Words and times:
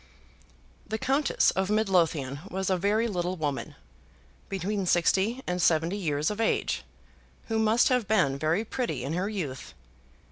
The 0.87 0.97
Countess 0.97 1.51
of 1.51 1.69
Midlothian 1.69 2.39
was 2.49 2.71
a 2.71 2.75
very 2.75 3.07
little 3.07 3.35
woman, 3.37 3.75
between 4.49 4.87
sixty 4.87 5.43
and 5.45 5.61
seventy 5.61 5.95
years 5.95 6.31
of 6.31 6.41
age, 6.41 6.83
who 7.49 7.59
must 7.59 7.89
have 7.89 8.07
been 8.07 8.39
very 8.39 8.65
pretty 8.65 9.03
in 9.03 9.13
her 9.13 9.29
youth. 9.29 9.75